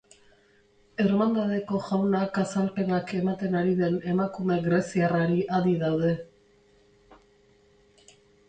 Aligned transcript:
Ermandadeko 1.03 1.81
jaunak 1.89 2.39
azalpenak 2.45 3.13
ematen 3.19 3.59
ari 3.61 3.75
den 3.81 3.99
emakume 4.15 4.57
greziarrari 4.69 5.47
adi 5.59 5.77
daude. 5.85 6.19